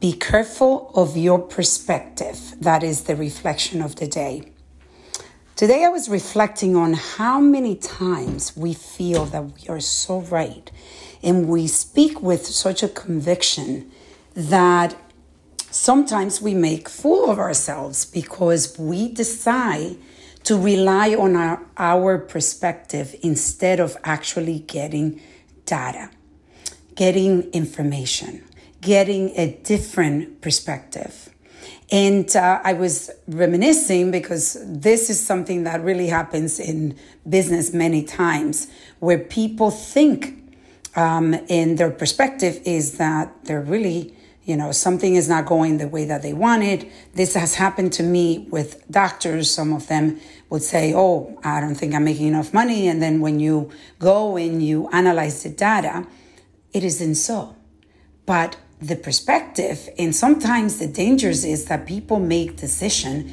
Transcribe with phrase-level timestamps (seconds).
[0.00, 2.54] Be careful of your perspective.
[2.58, 4.50] That is the reflection of the day.
[5.56, 10.70] Today, I was reflecting on how many times we feel that we are so right
[11.22, 13.92] and we speak with such a conviction
[14.32, 14.96] that
[15.70, 19.96] sometimes we make fool of ourselves because we decide
[20.44, 25.20] to rely on our, our perspective instead of actually getting
[25.66, 26.08] data,
[26.94, 28.42] getting information
[28.80, 31.30] getting a different perspective.
[31.92, 36.96] And uh, I was reminiscing because this is something that really happens in
[37.28, 38.68] business many times
[39.00, 40.40] where people think
[40.96, 45.88] um, and their perspective is that they're really, you know, something is not going the
[45.88, 46.90] way that they want it.
[47.14, 49.50] This has happened to me with doctors.
[49.50, 52.88] Some of them would say, Oh, I don't think I'm making enough money.
[52.88, 56.06] And then when you go and you analyze the data,
[56.72, 57.56] it isn't so.
[58.26, 63.32] But the perspective and sometimes the dangers is that people make decision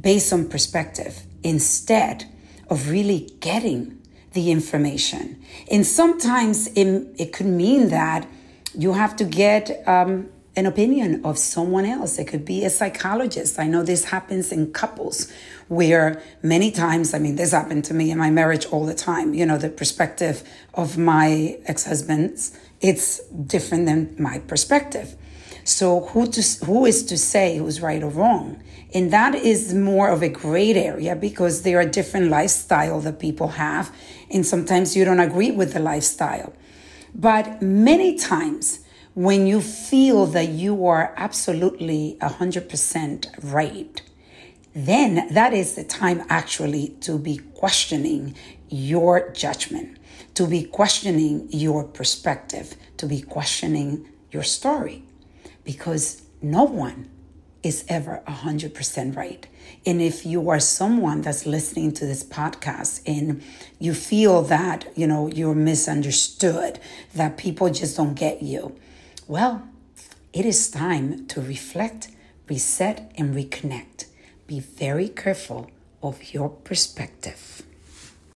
[0.00, 2.24] based on perspective instead
[2.68, 4.00] of really getting
[4.32, 5.42] the information.
[5.70, 8.26] And sometimes it, it could mean that
[8.74, 12.18] you have to get um, an opinion of someone else.
[12.18, 13.58] It could be a psychologist.
[13.58, 15.30] I know this happens in couples
[15.68, 19.34] where many times, I mean, this happened to me in my marriage all the time.
[19.34, 25.14] You know, the perspective of my ex husband's, it's different than my perspective.
[25.64, 28.62] So who to, who is to say who's right or wrong?
[28.94, 33.48] And that is more of a great area because there are different lifestyle that people
[33.48, 33.94] have.
[34.30, 36.54] And sometimes you don't agree with the lifestyle.
[37.14, 38.85] But many times,
[39.16, 44.02] when you feel that you are absolutely 100% right,
[44.74, 48.34] then that is the time actually to be questioning
[48.68, 49.96] your judgment,
[50.34, 55.02] to be questioning your perspective, to be questioning your story.
[55.64, 57.08] Because no one
[57.62, 59.46] is ever 100% right.
[59.86, 63.42] And if you are someone that's listening to this podcast and
[63.78, 66.78] you feel that, you know, you're misunderstood,
[67.14, 68.76] that people just don't get you,
[69.28, 69.66] well,
[70.32, 72.08] it is time to reflect,
[72.48, 74.06] reset, and reconnect.
[74.46, 75.68] Be very careful
[76.00, 77.62] of your perspective.